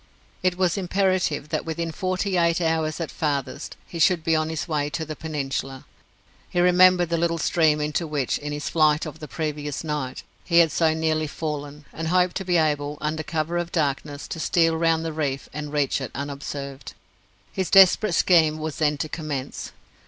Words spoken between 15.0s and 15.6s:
the reef